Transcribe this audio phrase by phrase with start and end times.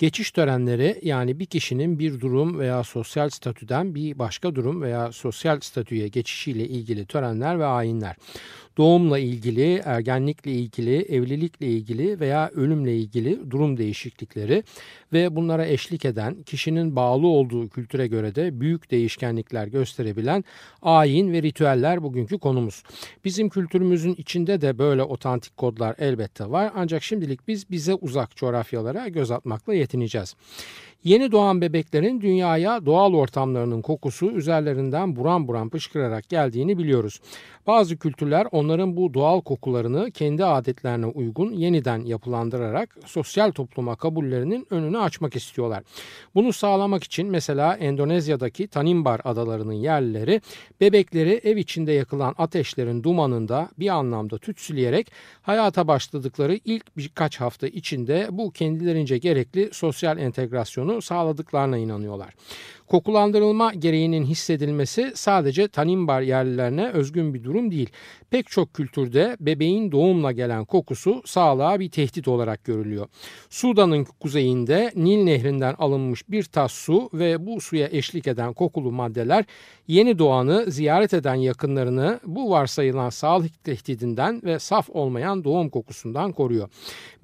[0.00, 5.60] Geçiş törenleri yani bir kişinin bir durum veya sosyal statüden bir başka durum veya sosyal
[5.60, 8.16] statüye geçişiyle ilgili törenler ve ayinler
[8.78, 14.64] doğumla ilgili, ergenlikle ilgili, evlilikle ilgili veya ölümle ilgili durum değişiklikleri
[15.12, 20.44] ve bunlara eşlik eden kişinin bağlı olduğu kültüre göre de büyük değişkenlikler gösterebilen
[20.82, 22.82] ayin ve ritüeller bugünkü konumuz.
[23.24, 29.08] Bizim kültürümüzün içinde de böyle otantik kodlar elbette var ancak şimdilik biz bize uzak coğrafyalara
[29.08, 30.36] göz atmakla yetineceğiz.
[31.04, 37.20] Yeni doğan bebeklerin dünyaya doğal ortamlarının kokusu üzerlerinden buram buram pışkırarak geldiğini biliyoruz.
[37.66, 44.98] Bazı kültürler onların bu doğal kokularını kendi adetlerine uygun yeniden yapılandırarak sosyal topluma kabullerinin önünü
[44.98, 45.82] açmak istiyorlar.
[46.34, 50.40] Bunu sağlamak için mesela Endonezya'daki Tanimbar adalarının yerlileri
[50.80, 58.28] bebekleri ev içinde yakılan ateşlerin dumanında bir anlamda tütsüleyerek hayata başladıkları ilk birkaç hafta içinde
[58.30, 62.34] bu kendilerince gerekli sosyal entegrasyonu sağladıklarına inanıyorlar.
[62.90, 67.90] Kokulandırılma gereğinin hissedilmesi sadece Tanimbar yerlilerine özgün bir durum değil.
[68.30, 73.06] Pek çok kültürde bebeğin doğumla gelen kokusu sağlığa bir tehdit olarak görülüyor.
[73.50, 79.44] Sudan'ın kuzeyinde Nil nehrinden alınmış bir tas su ve bu suya eşlik eden kokulu maddeler
[79.88, 86.68] yeni doğanı ziyaret eden yakınlarını bu varsayılan sağlık tehdidinden ve saf olmayan doğum kokusundan koruyor.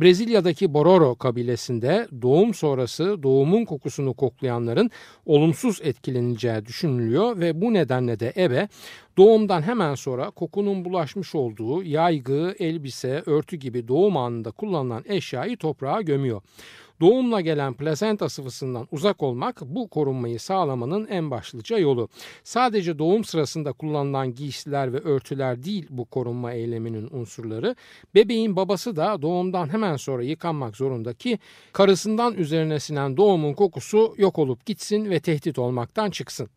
[0.01, 4.91] Brezilya'daki Bororo kabilesinde doğum sonrası doğumun kokusunu koklayanların
[5.27, 8.69] olumsuz etkileneceği düşünülüyor ve bu nedenle de ebe
[9.19, 16.03] doğumdan hemen sonra kokunun bulaşmış olduğu yaygı, elbise, örtü gibi doğum anında kullanılan eşyayı toprağa
[16.03, 16.43] gömüyor.
[17.01, 22.09] Doğumla gelen plasenta sıvısından uzak olmak bu korunmayı sağlamanın en başlıca yolu.
[22.45, 27.77] Sadece doğum sırasında kullanılan giysiler ve örtüler değil bu korunma eyleminin unsurları.
[28.15, 31.39] Bebeğin babası da doğumdan hemen sonra yıkanmak zorunda ki
[31.73, 36.49] karısından üzerine sinen doğumun kokusu yok olup gitsin ve tehdit olmaktan çıksın.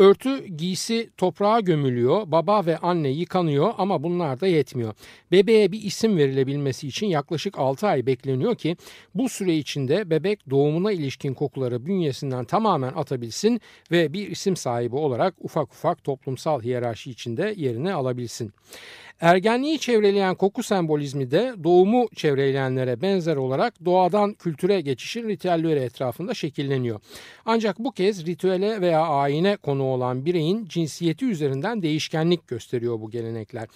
[0.00, 4.94] Örtü giysi toprağa gömülüyor, baba ve anne yıkanıyor ama bunlar da yetmiyor.
[5.32, 8.76] Bebeğe bir isim verilebilmesi için yaklaşık 6 ay bekleniyor ki
[9.14, 13.60] bu süre içinde bebek doğumuna ilişkin kokuları bünyesinden tamamen atabilsin
[13.90, 18.52] ve bir isim sahibi olarak ufak ufak toplumsal hiyerarşi içinde yerini alabilsin.
[19.20, 27.00] Ergenliği çevreleyen koku sembolizmi de doğumu çevreleyenlere benzer olarak doğadan kültüre geçişin ritüelleri etrafında şekilleniyor.
[27.46, 33.68] Ancak bu kez ritüele veya ayine konu olan bireyin cinsiyeti üzerinden değişkenlik gösteriyor bu gelenekler.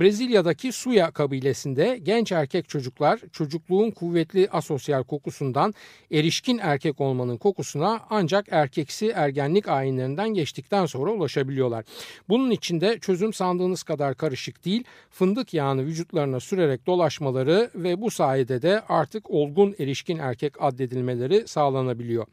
[0.00, 5.74] Brezilya'daki Suya kabilesinde genç erkek çocuklar çocukluğun kuvvetli asosyal kokusundan
[6.10, 11.84] erişkin erkek olmanın kokusuna ancak erkeksi ergenlik ayinlerinden geçtikten sonra ulaşabiliyorlar.
[12.28, 18.62] Bunun içinde çözüm sandığınız kadar karışık değil, fındık yağını vücutlarına sürerek dolaşmaları ve bu sayede
[18.62, 22.26] de artık olgun erişkin erkek addedilmeleri sağlanabiliyor.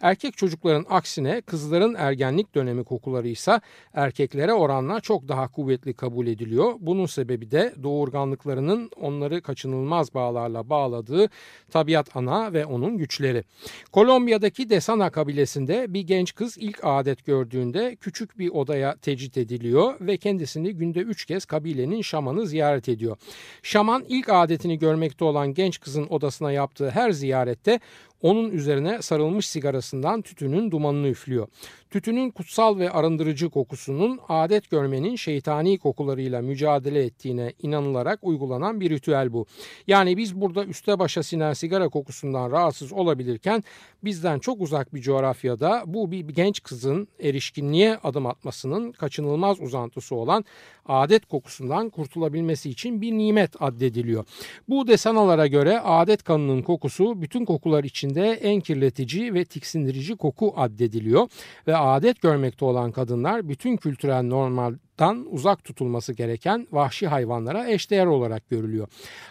[0.00, 3.60] Erkek çocukların aksine kızların ergenlik dönemi kokuları ise
[3.94, 6.74] erkeklere oranla çok daha kuvvetli kabul ediliyor.
[6.80, 11.28] Bunun sebebi de doğurganlıklarının onları kaçınılmaz bağlarla bağladığı
[11.70, 13.44] tabiat ana ve onun güçleri.
[13.92, 20.16] Kolombiya'daki Desana kabilesinde bir genç kız ilk adet gördüğünde küçük bir odaya tecrit ediliyor ve
[20.16, 23.16] kendisini günde üç kez kabilenin şamanı ziyaret ediyor.
[23.62, 27.80] Şaman ilk adetini görmekte olan genç kızın odasına yaptığı her ziyarette
[28.24, 31.48] onun üzerine sarılmış sigarasından tütünün dumanını üflüyor.
[31.90, 39.32] Tütünün kutsal ve arındırıcı kokusunun adet görmenin şeytani kokularıyla mücadele ettiğine inanılarak uygulanan bir ritüel
[39.32, 39.46] bu.
[39.86, 43.64] Yani biz burada üste başa sinen sigara kokusundan rahatsız olabilirken
[44.04, 50.44] bizden çok uzak bir coğrafyada bu bir genç kızın erişkinliğe adım atmasının kaçınılmaz uzantısı olan
[50.86, 54.24] adet kokusundan kurtulabilmesi için bir nimet addediliyor.
[54.68, 61.28] Bu desanalara göre adet kanının kokusu bütün kokular içinde en kirletici ve tiksindirici koku addediliyor
[61.66, 68.06] ve adet görmekte olan kadınlar bütün kültürel normal vücuttan uzak tutulması gereken vahşi hayvanlara eşdeğer
[68.06, 68.88] olarak görülüyor.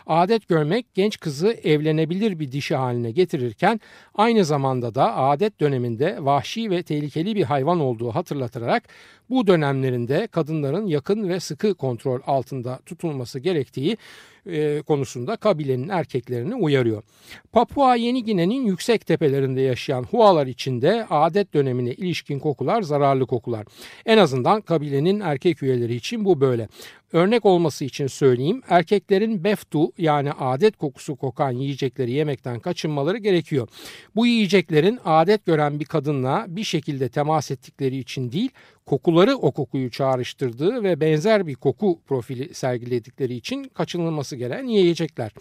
[0.08, 3.80] Adet görmek genç kızı evlenebilir bir dişi haline getirirken
[4.16, 8.84] aynı zamanda da adet döneminde vahşi ve tehlikeli bir hayvan olduğu hatırlatılarak
[9.30, 13.98] bu dönemlerinde kadınların yakın ve sıkı kontrol altında tutulması gerektiği
[14.46, 17.04] e, konusunda kabilenin erkeklerini uyarıyor.
[17.52, 23.66] Papua Yeni Gine'nin yüksek tepelerinde yaşayan Hualar içinde adet dönemine ilişkin kokular zararlı kokular.
[24.06, 26.68] En azından kabilenin erkek üyeleri için bu böyle.
[27.14, 33.68] Örnek olması için söyleyeyim erkeklerin beftu yani adet kokusu kokan yiyecekleri yemekten kaçınmaları gerekiyor.
[34.16, 38.50] Bu yiyeceklerin adet gören bir kadınla bir şekilde temas ettikleri için değil
[38.86, 45.32] kokuları o kokuyu çağrıştırdığı ve benzer bir koku profili sergiledikleri için kaçınılması gereken yiyecekler.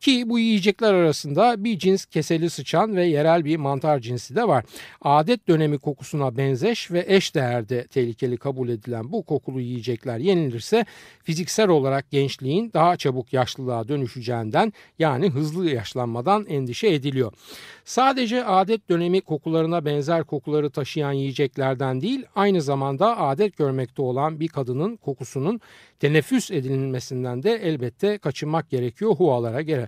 [0.00, 4.64] Ki bu yiyecekler arasında bir cins keseli sıçan ve yerel bir mantar cinsi de var.
[5.02, 10.86] Adet dönemi kokusuna benzeş ve eş değerde tehlikeli kabul edilen bu kokulu yiyecekler yenilirse
[11.22, 17.32] fiziksel olarak gençliğin daha çabuk yaşlılığa dönüşeceğinden yani hızlı yaşlanmadan endişe ediliyor.
[17.84, 24.48] Sadece adet dönemi kokularına benzer kokuları taşıyan yiyeceklerden değil aynı zamanda adet görmekte olan bir
[24.48, 25.60] kadının kokusunun
[26.00, 29.86] teneffüs edilmesinden de elbette kaçınmak gerekiyor hualara göre.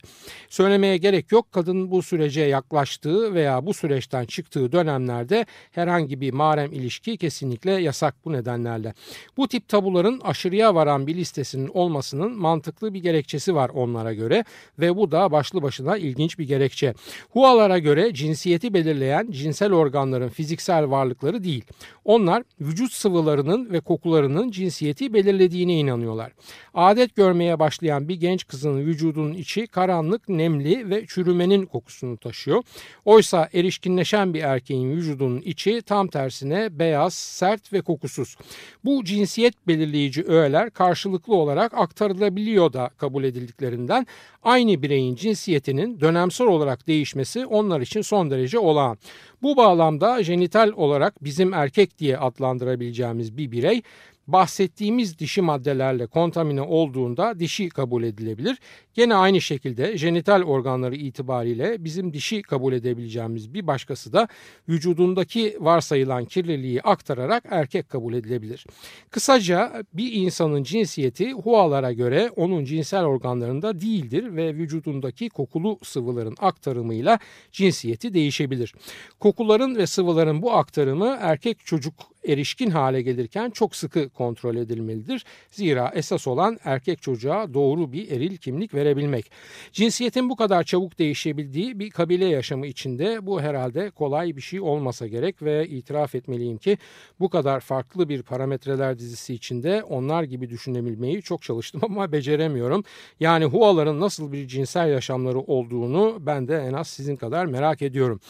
[0.48, 6.72] Söylemeye gerek yok kadın bu sürece yaklaştığı veya bu süreçten çıktığı dönemlerde herhangi bir marem
[6.72, 8.94] ilişki kesinlikle yasak bu nedenlerle.
[9.36, 14.44] Bu tip tabuların aşırıya varan bir listesinin olmasının mantıklı bir gerekçesi var onlara göre
[14.78, 16.94] ve bu da başlı başına ilginç bir gerekçe.
[17.30, 21.64] Hualara göre cinsiyeti belirleyen cinsel organların fiziksel varlıkları değil.
[22.04, 26.32] Onlar vücut sıvılarının ve kokularının cinsiyeti belirlediğine inanıyorlar.
[26.74, 32.62] Adet görmeye başlayan bir genç kızın vücudunun içi karanlık, nemli ve çürümenin kokusunu taşıyor.
[33.04, 38.36] Oysa erişkinleşen bir erkeğin vücudunun içi tam tersine beyaz, sert ve kokusuz.
[38.84, 44.06] Bu cinsiyet belirleyici öğeler karşılıklı olarak aktarılabiliyor da kabul edildiklerinden
[44.42, 48.98] aynı bireyin cinsiyetinin dönemsel olarak değişmesi onlar için son derece olağan.
[49.42, 53.82] Bu bağlamda jenital olarak bizim erkek diye adlandırabileceğimiz bir birey
[54.26, 58.58] bahsettiğimiz dişi maddelerle kontamine olduğunda dişi kabul edilebilir.
[58.94, 64.28] Gene aynı şekilde jenital organları itibariyle bizim dişi kabul edebileceğimiz bir başkası da
[64.68, 68.66] vücudundaki varsayılan kirliliği aktararak erkek kabul edilebilir.
[69.10, 77.18] Kısaca bir insanın cinsiyeti hualara göre onun cinsel organlarında değildir ve vücudundaki kokulu sıvıların aktarımıyla
[77.52, 78.74] cinsiyeti değişebilir.
[79.20, 85.24] Kokuların ve sıvıların bu aktarımı erkek çocuk erişkin hale gelirken çok sıkı kontrol edilmelidir.
[85.50, 89.30] Zira esas olan erkek çocuğa doğru bir eril kimlik verebilmek.
[89.72, 95.06] Cinsiyetin bu kadar çabuk değişebildiği bir kabile yaşamı içinde bu herhalde kolay bir şey olmasa
[95.06, 96.78] gerek ve itiraf etmeliyim ki
[97.20, 102.84] bu kadar farklı bir parametreler dizisi içinde onlar gibi düşünebilmeyi çok çalıştım ama beceremiyorum.
[103.20, 108.20] Yani Huaların nasıl bir cinsel yaşamları olduğunu ben de en az sizin kadar merak ediyorum.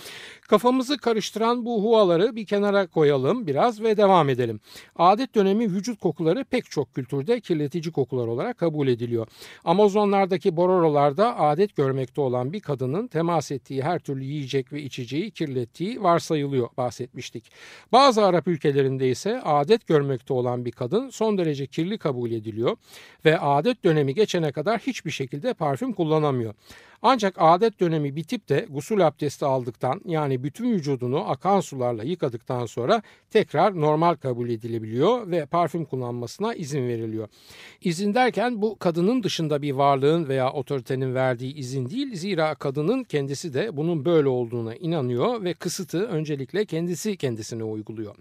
[0.52, 4.60] Kafamızı karıştıran bu huaları bir kenara koyalım biraz ve devam edelim.
[4.96, 9.26] Adet dönemi vücut kokuları pek çok kültürde kirletici kokular olarak kabul ediliyor.
[9.64, 16.02] Amazonlardaki bororolarda adet görmekte olan bir kadının temas ettiği her türlü yiyecek ve içeceği kirlettiği
[16.02, 17.52] varsayılıyor bahsetmiştik.
[17.92, 22.76] Bazı Arap ülkelerinde ise adet görmekte olan bir kadın son derece kirli kabul ediliyor
[23.24, 26.54] ve adet dönemi geçene kadar hiçbir şekilde parfüm kullanamıyor.
[27.02, 33.02] Ancak adet dönemi bitip de gusül abdesti aldıktan yani bütün vücudunu akan sularla yıkadıktan sonra
[33.30, 37.28] tekrar normal kabul edilebiliyor ve parfüm kullanmasına izin veriliyor.
[37.80, 43.54] İzin derken bu kadının dışında bir varlığın veya otoritenin verdiği izin değil zira kadının kendisi
[43.54, 48.14] de bunun böyle olduğuna inanıyor ve kısıtı öncelikle kendisi kendisine uyguluyor.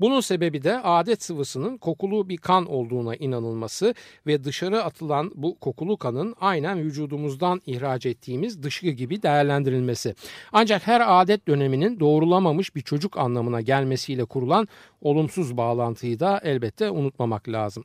[0.00, 3.94] Bunun sebebi de adet sıvısının kokulu bir kan olduğuna inanılması
[4.26, 10.14] ve dışarı atılan bu kokulu kanın aynen vücudumuzdan ihraç ettiğimiz dışkı gibi değerlendirilmesi.
[10.52, 14.68] Ancak her adet döneminin doğrulamamış bir çocuk anlamına gelmesiyle kurulan
[15.00, 17.84] olumsuz bağlantıyı da elbette unutmamak lazım.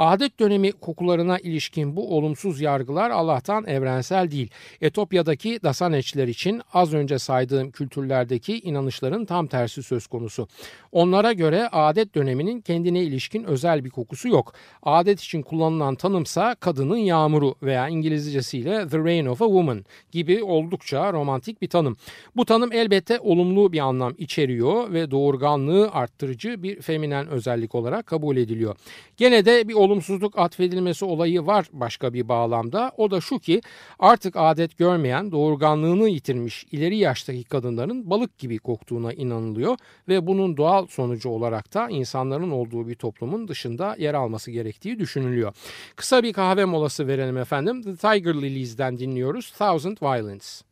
[0.00, 4.50] Adet dönemi kokularına ilişkin bu olumsuz yargılar Allah'tan evrensel değil.
[4.80, 10.48] Etopya'daki Dasaneçler için az önce saydığım kültürlerdeki inanışların tam tersi söz konusu.
[10.92, 14.54] Onlara göre adet döneminin kendine ilişkin özel bir kokusu yok.
[14.82, 21.12] Adet için kullanılan tanımsa kadının yağmuru veya İngilizcesiyle the rain of a woman gibi oldukça
[21.12, 21.96] romantik bir tanım.
[22.36, 28.36] Bu tanım elbette olumlu bir anlam içeriyor ve doğurganlığı arttırıcı bir feminen özellik olarak kabul
[28.36, 28.76] ediliyor.
[29.16, 32.92] Gene de bir olumlu olumsuzluk atfedilmesi olayı var başka bir bağlamda.
[32.96, 33.60] O da şu ki
[33.98, 39.76] artık adet görmeyen, doğurganlığını yitirmiş ileri yaştaki kadınların balık gibi koktuğuna inanılıyor
[40.08, 45.54] ve bunun doğal sonucu olarak da insanların olduğu bir toplumun dışında yer alması gerektiği düşünülüyor.
[45.96, 47.82] Kısa bir kahve molası verelim efendim.
[47.82, 50.69] The Tiger Lilies'den dinliyoruz Thousand Violence.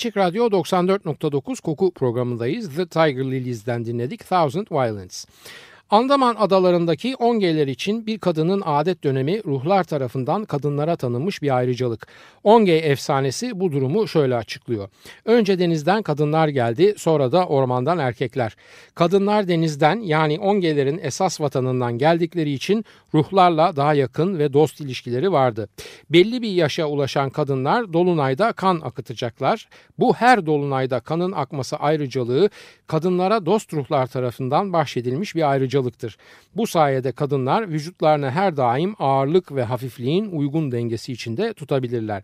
[0.00, 2.76] Açık Radyo 94.9 koku programındayız.
[2.76, 5.16] The Tiger Lilies'den dinledik Thousand Violence.
[5.90, 12.06] Andaman adalarındaki ongeler için bir kadının adet dönemi ruhlar tarafından kadınlara tanınmış bir ayrıcalık.
[12.44, 14.88] Onge efsanesi bu durumu şöyle açıklıyor.
[15.24, 18.56] Önce denizden kadınlar geldi sonra da ormandan erkekler.
[18.94, 25.68] Kadınlar denizden yani ongelerin esas vatanından geldikleri için ruhlarla daha yakın ve dost ilişkileri vardı.
[26.10, 29.68] Belli bir yaşa ulaşan kadınlar dolunayda kan akıtacaklar.
[29.98, 32.50] Bu her dolunayda kanın akması ayrıcalığı
[32.86, 36.16] kadınlara dost ruhlar tarafından bahşedilmiş bir ayrıcalıktır.
[36.56, 42.22] Bu sayede kadınlar vücutlarını her daim ağırlık ve hafifliğin uygun dengesi içinde tutabilirler.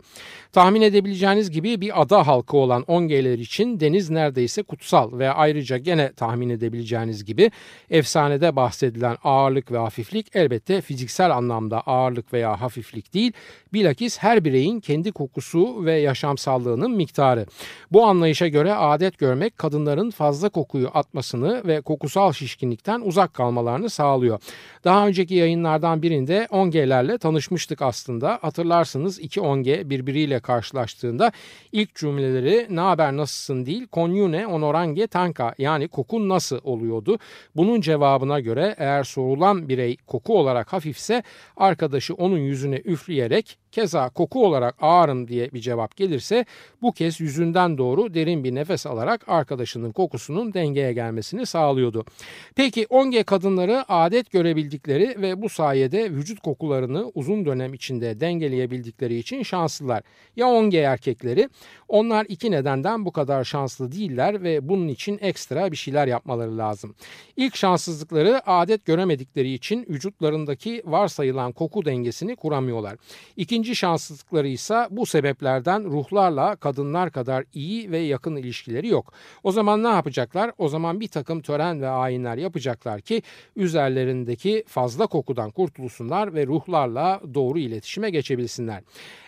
[0.53, 6.13] Tahmin edebileceğiniz gibi bir ada halkı olan Ongeler için deniz neredeyse kutsal ve ayrıca gene
[6.13, 7.51] tahmin edebileceğiniz gibi
[7.91, 13.33] efsanede bahsedilen ağırlık ve hafiflik elbette fiziksel anlamda ağırlık veya hafiflik değil,
[13.73, 17.47] bilakis her bireyin kendi kokusu ve yaşamsallığının miktarı.
[17.93, 23.91] Bu anlayışa göre adet görmek kadınların fazla kokuyu atmasını ve kokusal şişkinlikten uzak kalmasını kalmalarını
[23.91, 24.41] sağlıyor.
[24.85, 28.39] Daha önceki yayınlardan birinde 10G'lerle tanışmıştık aslında.
[28.43, 31.33] Hatırlarsınız iki 10G birbiriyle karşılaştığında
[31.73, 37.19] ilk cümleleri ne haber nasılsın değil konyune onorange tanka yani kokun nasıl oluyordu.
[37.57, 41.23] Bunun cevabına göre eğer sorulan birey koku olarak hafifse
[41.57, 46.45] arkadaşı onun yüzüne üfleyerek keza koku olarak ağırım diye bir cevap gelirse
[46.83, 52.05] bu kez yüzünden doğru derin bir nefes alarak arkadaşının kokusunun dengeye gelmesini sağlıyordu.
[52.55, 59.43] Peki 10G kadınları adet görebildikleri ve bu sayede vücut kokularını uzun dönem içinde dengeleyebildikleri için
[59.43, 60.03] şanslılar.
[60.37, 61.49] Ya 10G erkekleri
[61.89, 66.95] onlar iki nedenden bu kadar şanslı değiller ve bunun için ekstra bir şeyler yapmaları lazım.
[67.37, 72.97] İlk şanssızlıkları adet göremedikleri için vücutlarındaki varsayılan koku dengesini kuramıyorlar.
[73.37, 79.13] İkinci şanssızlıkları ise bu sebeplerden ruhlarla kadınlar kadar iyi ve yakın ilişkileri yok.
[79.43, 80.53] O zaman ne yapacaklar?
[80.59, 83.16] O zaman bir takım tören ve ayinler yapacaklar ki
[83.57, 88.83] üzerlerindeki fazla kokudan kurtulsunlar ve ruhlarla doğru iletişime geçebilsinler.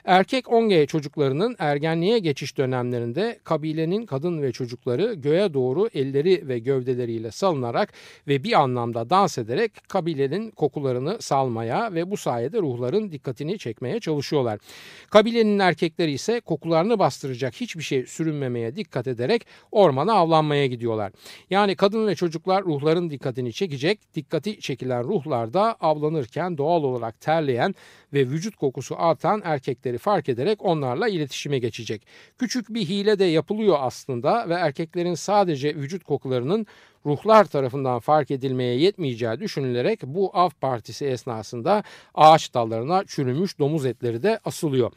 [0.05, 7.31] Erkek 10G çocuklarının ergenliğe geçiş dönemlerinde kabilenin kadın ve çocukları göğe doğru elleri ve gövdeleriyle
[7.31, 7.93] salınarak
[8.29, 14.59] ve bir anlamda dans ederek kabilenin kokularını salmaya ve bu sayede ruhların dikkatini çekmeye çalışıyorlar.
[15.11, 21.13] Kabilenin erkekleri ise kokularını bastıracak hiçbir şey sürünmemeye dikkat ederek ormana avlanmaya gidiyorlar.
[21.51, 23.78] Yani kadın ve çocuklar ruhların dikkatini çekecek,
[24.15, 27.75] dikkati çekilen ruhlar da avlanırken doğal olarak terleyen
[28.13, 32.07] ve vücut kokusu artan erkekleri fark ederek onlarla iletişime geçecek.
[32.39, 36.67] Küçük bir hile de yapılıyor aslında ve erkeklerin sadece vücut kokularının
[37.07, 41.83] ruhlar tarafından fark edilmeye yetmeyeceği düşünülerek bu av partisi esnasında
[42.15, 44.93] ağaç dallarına çürümüş domuz etleri de asılıyor.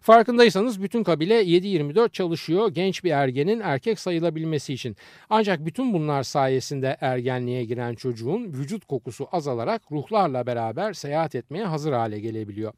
[0.00, 4.96] Farkındaysanız bütün kabile 7-24 çalışıyor genç bir ergenin erkek sayılabilmesi için.
[5.30, 11.92] Ancak bütün bunlar sayesinde ergenliğe giren çocuğun vücut kokusu azalarak ruhlarla beraber seyahat etmeye hazır
[11.92, 12.72] hale gelebiliyor.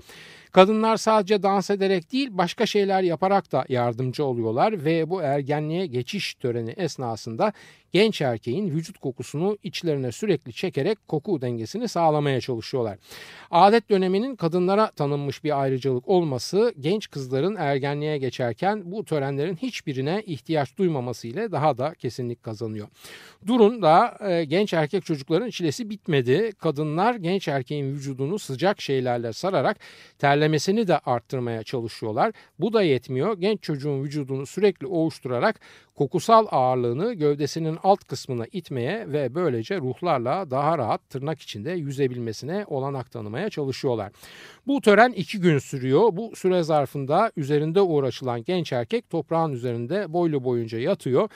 [0.52, 6.34] Kadınlar sadece dans ederek değil başka şeyler yaparak da yardımcı oluyorlar ve bu ergenliğe geçiş
[6.34, 7.52] töreni esnasında
[7.92, 12.98] genç erkeğin vücut kokusunu içlerine sürekli çekerek koku dengesini sağlamaya çalışıyorlar.
[13.50, 20.76] Adet döneminin kadınlara tanınmış bir ayrıcalık olması genç kızların ergenliğe geçerken bu törenlerin hiçbirine ihtiyaç
[20.76, 22.88] duymaması ile daha da kesinlik kazanıyor.
[23.46, 26.52] Durun da e, genç erkek çocukların çilesi bitmedi.
[26.58, 29.76] Kadınlar genç erkeğin vücudunu sıcak şeylerle sararak
[30.18, 32.32] terlemesini de arttırmaya çalışıyorlar.
[32.58, 33.38] Bu da yetmiyor.
[33.40, 35.60] Genç çocuğun vücudunu sürekli oğuşturarak
[35.98, 43.10] kokusal ağırlığını gövdesinin alt kısmına itmeye ve böylece ruhlarla daha rahat tırnak içinde yüzebilmesine olanak
[43.10, 44.12] tanımaya çalışıyorlar.
[44.66, 46.08] Bu tören iki gün sürüyor.
[46.12, 51.28] Bu süre zarfında üzerinde uğraşılan genç erkek toprağın üzerinde boylu boyunca yatıyor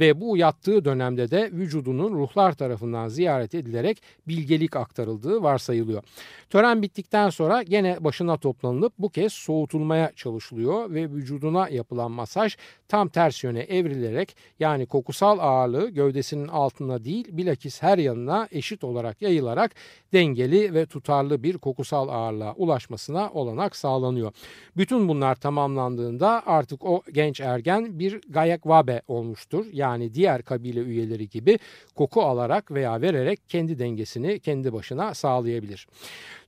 [0.00, 6.02] ve bu yattığı dönemde de vücudunun ruhlar tarafından ziyaret edilerek bilgelik aktarıldığı varsayılıyor.
[6.50, 12.56] Tören bittikten sonra gene başına toplanılıp bu kez soğutulmaya çalışılıyor ve vücuduna yapılan masaj
[12.88, 19.22] tam ters yöne evrilerek yani kokusal ağırlığı gövdesinin altına değil bilakis her yanına eşit olarak
[19.22, 19.74] yayılarak
[20.12, 24.32] dengeli ve tutarlı bir kokusal ağırlığa ulaşmasına olanak sağlanıyor.
[24.76, 29.66] Bütün bunlar tamamlandığında artık o genç ergen bir gayakvabe olmuştur.
[29.72, 31.58] Yani diğer kabile üyeleri gibi
[31.94, 35.86] koku alarak veya vererek kendi dengesini kendi başına sağlayabilir.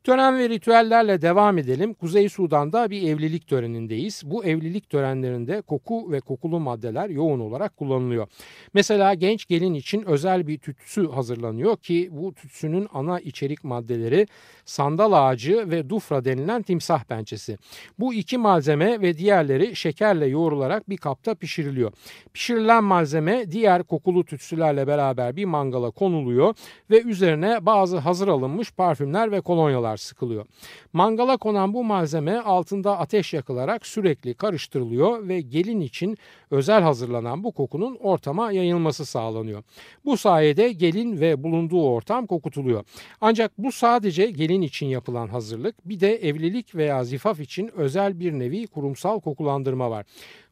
[0.04, 1.94] Tören ve ritüellerle devam edelim.
[1.94, 4.22] Kuzey Sudan'da bir evlilik törenindeyiz.
[4.24, 8.28] Bu evlilik törenlerinde koku ve kokulu maddeler yoğun olarak kullanılıyor.
[8.74, 14.26] Mesela genç gelin için özel bir tütsü hazırlanıyor ki bu tütsünün ana içerik maddeleri
[14.64, 17.58] sandal ağacı ve dufra denilen timsah pençesi.
[17.98, 21.92] Bu iki malzeme ve diğerleri şekerle yoğrularak bir kapta pişiriliyor.
[22.32, 26.54] Pişirilen malzeme diğer kokulu tütsülerle beraber bir mangala konuluyor
[26.90, 30.46] ve üzerine bazı hazır alınmış parfümler ve kolonyalar kadar sıkılıyor.
[30.92, 36.16] Mangala konan bu malzeme altında ateş yakılarak sürekli karıştırılıyor ve gelin için
[36.50, 39.62] özel hazırlanan bu kokunun ortama yayılması sağlanıyor.
[40.04, 42.84] Bu sayede gelin ve bulunduğu ortam kokutuluyor.
[43.20, 48.32] Ancak bu sadece gelin için yapılan hazırlık bir de evlilik veya zifaf için özel bir
[48.32, 50.06] nevi kurumsal kokulandırma var.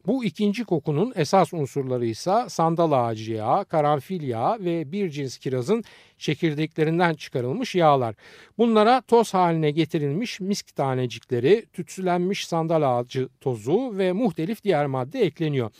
[0.07, 5.83] Bu ikinci kokunun esas unsurları ise sandal ağacı yağı, karanfil yağı ve bir cins kirazın
[6.21, 8.15] çekirdeklerinden çıkarılmış yağlar.
[8.57, 15.71] Bunlara toz haline getirilmiş misk tanecikleri, tütsülenmiş sandal ağacı tozu ve muhtelif diğer madde ekleniyor.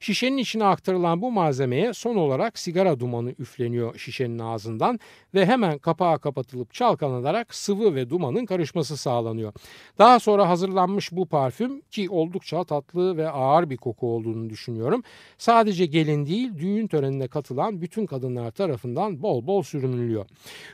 [0.00, 4.98] Şişenin içine aktarılan bu malzemeye son olarak sigara dumanı üfleniyor şişenin ağzından
[5.34, 9.52] ve hemen kapağı kapatılıp çalkalanarak sıvı ve dumanın karışması sağlanıyor.
[9.98, 15.02] Daha sonra hazırlanmış bu parfüm ki oldukça tatlı ve ağır bir koku olduğunu düşünüyorum.
[15.38, 20.26] Sadece gelin değil düğün törenine katılan bütün kadınlar tarafından bol bol sürünülüyor.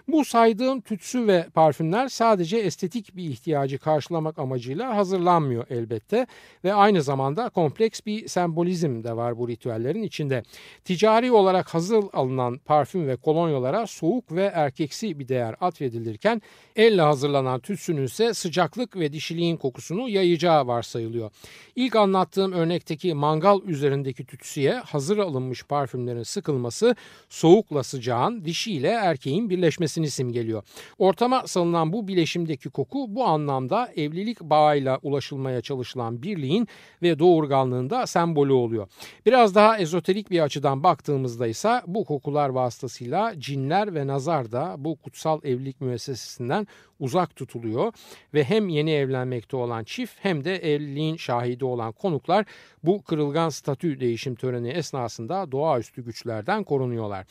[0.08, 6.26] Bu saydığım tütsü ve parfümler sadece estetik bir ihtiyacı karşılamak amacıyla hazırlanmıyor elbette
[6.64, 10.42] ve aynı zamanda kompleks bir sembolizm de var bu ritüellerin içinde.
[10.84, 16.42] Ticari olarak hazır alınan parfüm ve kolonyalara soğuk ve erkeksi bir değer atfedilirken
[16.76, 21.30] elle hazırlanan tütsünün ise sıcaklık ve dişiliğin kokusunu yayacağı varsayılıyor.
[21.76, 26.96] İlk anlattığım örnekteki mangal üzerindeki tütsüye hazır alınmış parfümlerin sıkılması
[27.28, 30.62] soğukla sıcağın dişiyle erkeğin birleşmesini simgeliyor.
[30.98, 36.68] Ortama salınan bu bileşimdeki koku bu anlamda evlilik bağıyla ulaşılmaya çalışılan birliğin
[37.02, 38.88] ve doğurganlığında sembolü oluyor.
[39.26, 44.96] Biraz daha ezoterik bir açıdan baktığımızda ise bu kokular vasıtasıyla cinler ve nazar da bu
[44.96, 46.66] kutsal evlilik müessesesinden
[47.00, 47.92] uzak tutuluyor
[48.34, 52.46] ve hem yeni evlenmekte olan çift hem de evliliğin şahidi olan konuklar
[52.82, 57.26] bu kırılgan statü değişim töreni esnasında doğaüstü güçlerden korunuyorlar.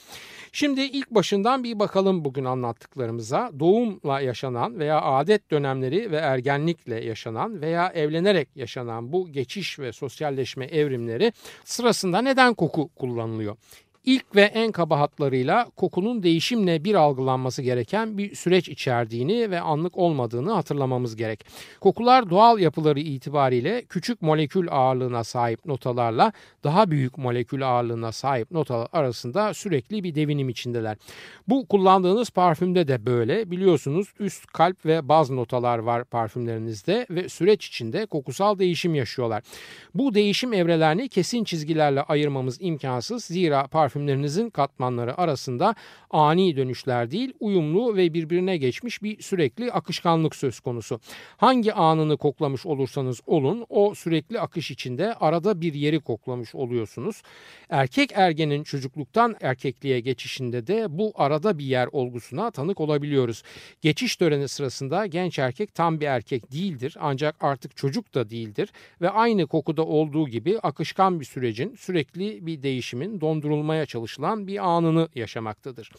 [0.52, 3.52] Şimdi ilk başından bir bakalım bugün anlattıklarımıza.
[3.60, 10.66] Doğumla yaşanan veya adet dönemleri ve ergenlikle yaşanan veya evlenerek yaşanan bu geçiş ve sosyalleşme
[10.66, 13.56] evrimleri sırasında neden koku kullanılıyor?
[14.06, 19.98] İlk ve en kaba hatlarıyla kokunun değişimle bir algılanması gereken bir süreç içerdiğini ve anlık
[19.98, 21.46] olmadığını hatırlamamız gerek.
[21.82, 28.88] Kokular doğal yapıları itibariyle küçük molekül ağırlığına sahip notalarla daha büyük molekül ağırlığına sahip notalar
[28.94, 30.98] arasında sürekli bir devinim içindeler.
[31.48, 33.52] Bu kullandığınız parfümde de böyle.
[33.52, 39.44] Biliyorsunuz üst kalp ve baz notalar var parfümlerinizde ve süreç içinde kokusal değişim yaşıyorlar.
[39.96, 43.26] Bu değişim evrelerini kesin çizgilerle ayırmamız imkansız.
[43.26, 45.76] Zira parfüm parfümlerinizin katmanları arasında
[46.10, 51.00] ani dönüşler değil uyumlu ve birbirine geçmiş bir sürekli akışkanlık söz konusu.
[51.38, 57.22] Hangi anını koklamış olursanız olun o sürekli akış içinde arada bir yeri koklamış oluyorsunuz.
[57.70, 63.44] Erkek ergenin çocukluktan erkekliğe geçişinde de bu arada bir yer olgusuna tanık olabiliyoruz.
[63.82, 68.70] Geçiş töreni sırasında genç erkek tam bir erkek değildir ancak artık çocuk da değildir
[69.02, 75.10] ve aynı kokuda olduğu gibi akışkan bir sürecin sürekli bir değişimin dondurulmaya çalışılan bir anını
[75.16, 75.92] yaşamaktadır.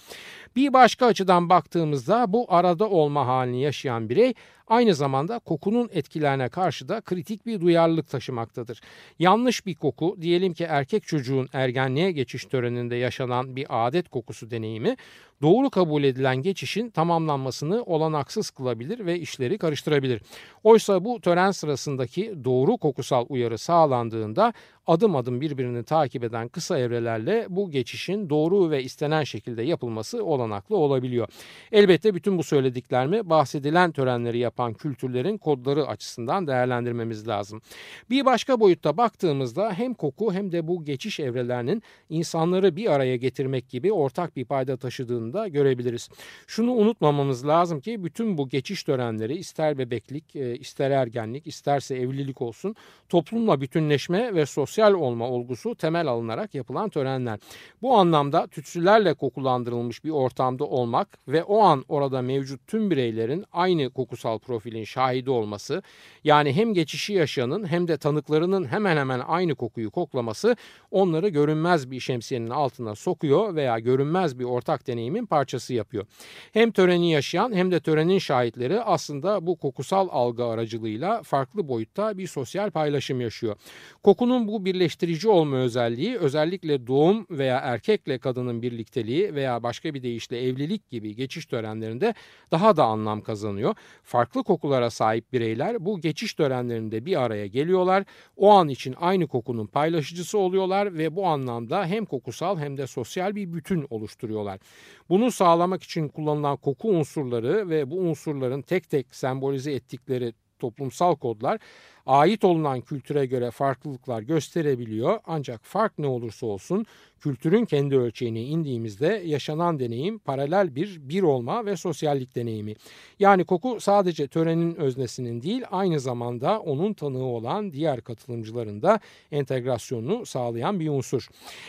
[0.57, 4.35] Bir başka açıdan baktığımızda bu arada olma halini yaşayan birey
[4.66, 8.81] aynı zamanda kokunun etkilerine karşı da kritik bir duyarlılık taşımaktadır.
[9.18, 14.96] Yanlış bir koku diyelim ki erkek çocuğun ergenliğe geçiş töreninde yaşanan bir adet kokusu deneyimi
[15.42, 20.22] doğru kabul edilen geçişin tamamlanmasını olanaksız kılabilir ve işleri karıştırabilir.
[20.64, 24.52] Oysa bu tören sırasındaki doğru kokusal uyarı sağlandığında
[24.87, 30.76] adım adım birbirini takip eden kısa evrelerle bu geçişin doğru ve istenen şekilde yapılması olanaklı
[30.76, 31.29] olabiliyor.
[31.72, 37.62] Elbette bütün bu söylediklerimi bahsedilen törenleri yapan kültürlerin kodları açısından değerlendirmemiz lazım.
[38.10, 43.68] Bir başka boyutta baktığımızda hem koku hem de bu geçiş evrelerinin insanları bir araya getirmek
[43.68, 46.08] gibi ortak bir payda taşıdığını da görebiliriz.
[46.46, 52.42] Şunu unutmamamız lazım ki bütün bu geçiş törenleri ister bebeklik, e, ister ergenlik, isterse evlilik
[52.42, 52.74] olsun
[53.08, 57.38] toplumla bütünleşme ve sosyal olma olgusu temel alınarak yapılan törenler.
[57.82, 63.90] Bu anlamda tütsülerle kokulandırılmış bir ortamda olmak ve o an orada mevcut tüm bireylerin aynı
[63.90, 65.82] kokusal profilin şahidi olması
[66.24, 70.56] yani hem geçişi yaşayanın hem de tanıklarının hemen hemen aynı kokuyu koklaması
[70.90, 76.06] onları görünmez bir şemsiyenin altına sokuyor veya görünmez bir ortak deneyimin parçası yapıyor.
[76.52, 82.26] Hem töreni yaşayan hem de törenin şahitleri aslında bu kokusal algı aracılığıyla farklı boyutta bir
[82.26, 83.56] sosyal paylaşım yaşıyor.
[84.02, 90.42] Kokunun bu birleştirici olma özelliği özellikle doğum veya erkekle kadının birlikteliği veya başka bir deyişle
[90.42, 92.14] evlilik gibi geçiş törenlerinde
[92.50, 93.74] daha da anlam kazanıyor.
[94.02, 98.05] Farklı kokulara sahip bireyler bu geçiş törenlerinde bir araya geliyorlar.
[98.37, 103.35] O an için aynı kokunun paylaşıcısı oluyorlar ve bu anlamda hem kokusal hem de sosyal
[103.35, 104.61] bir bütün oluşturuyorlar.
[105.09, 111.61] Bunu sağlamak için kullanılan koku unsurları ve bu unsurların tek tek sembolize ettikleri toplumsal kodlar
[112.06, 116.86] ait olunan kültüre göre farklılıklar gösterebiliyor ancak fark ne olursa olsun
[117.20, 122.74] kültürün kendi ölçeğine indiğimizde yaşanan deneyim paralel bir bir olma ve sosyallik deneyimi.
[123.18, 129.00] Yani koku sadece törenin öznesinin değil aynı zamanda onun tanığı olan diğer katılımcıların da
[129.32, 131.28] entegrasyonunu sağlayan bir unsur.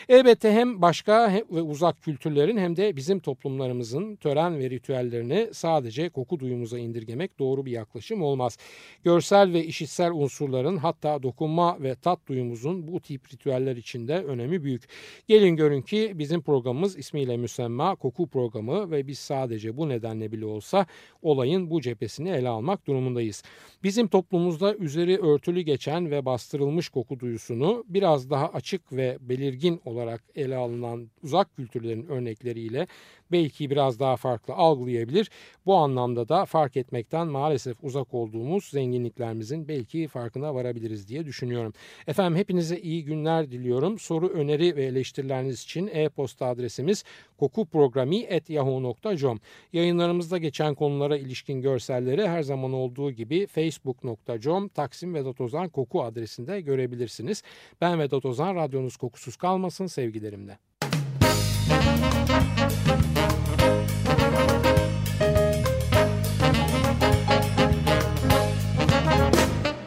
[0.10, 6.40] Elbette hem başka ve uzak kültürlerin hem de bizim toplumlarımızın tören ve ritüellerini sadece koku
[6.40, 8.58] duyumuza indirgemek doğru bir yaklaşım olmaz.
[9.04, 14.84] Görsel ve işitsel unsurların hatta dokunma ve tat duyumuzun bu tip ritüeller içinde önemi büyük.
[15.28, 20.46] Gelin görün ki bizim programımız ismiyle müsemma koku programı ve biz sadece bu nedenle bile
[20.46, 20.86] olsa
[21.22, 23.44] olayın bu cephesini ele almak durumundayız.
[23.84, 30.24] Bizim toplumumuzda üzeri örtülü geçen ve bastırılmış koku duyusunu biraz daha açık ve belirgin olarak
[30.36, 32.88] ele alınan uzak kültürlerin örnekleriyle
[33.32, 35.32] belki biraz daha farklı algılayabilir.
[35.66, 41.74] Bu anlamda da fark etmekten maalesef uzak olduğumuz zenginliklerimizin belki farkına varabiliriz diye düşünüyorum.
[42.08, 44.00] Efendim hepinize iyi günler diliyorum.
[44.00, 47.04] Soru, öneri ve eleştirileriniz için e-posta adresimiz
[47.38, 49.40] kokuprogrami.yahoo.com
[49.74, 56.62] Yayınlarımızda geçen konulara ilişkin görselleri her zaman olduğu gibi facebook.com Taksim Vedat Ozan Koku adresinde
[56.62, 57.44] görebilirsiniz.
[57.82, 60.58] Ben Vedat Ozan, radyonuz kokusuz kalmasın sevgilerimle.